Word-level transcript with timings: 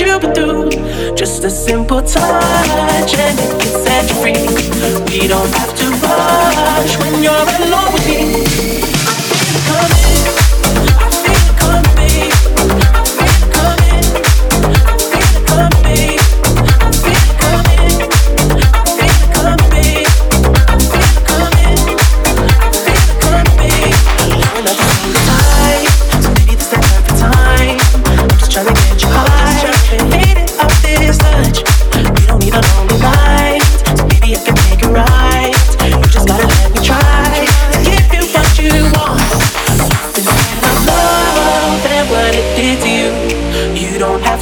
you've 0.00 0.20
been 0.20 0.34
through. 0.34 0.70
Just 1.14 1.44
a 1.44 1.50
simple 1.50 2.02
touch 2.02 3.14
and 3.14 3.38
it 3.38 3.60
can 3.60 3.84
set 3.84 4.08
you 4.10 4.16
free. 4.20 5.20
We 5.20 5.28
don't 5.28 5.52
have 5.54 5.74
to 5.76 5.86
rush 6.04 6.98
when 6.98 7.22
you're 7.22 7.32
alone 7.32 7.95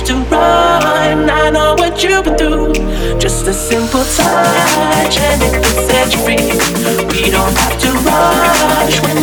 to 0.06 0.14
run. 0.30 1.30
I 1.30 1.50
know 1.50 1.74
what 1.74 2.02
you've 2.02 2.24
been 2.24 2.36
through. 2.36 2.72
Just 3.18 3.46
a 3.46 3.54
simple 3.54 4.04
touch 4.16 5.18
and 5.18 5.42
it 5.42 5.52
can 5.52 5.74
set 5.88 6.12
you 6.12 6.20
free. 6.24 6.36
We 7.08 7.30
don't 7.30 7.56
have 7.56 7.78
to 7.80 7.90
rush. 8.08 9.13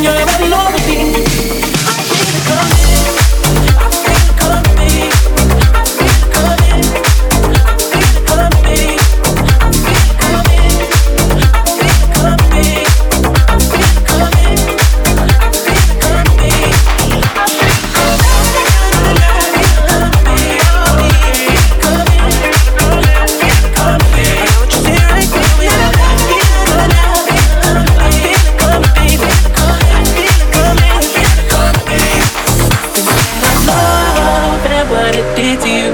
you. 35.78 35.92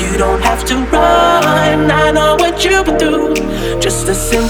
You 0.00 0.18
don't 0.18 0.42
have 0.42 0.64
to 0.66 0.76
run. 0.94 1.90
I 1.90 2.10
know 2.10 2.36
what 2.36 2.64
you've 2.64 2.84
been 2.86 2.98
through. 2.98 3.34
Just 3.80 4.08
a 4.08 4.14
simple 4.14 4.49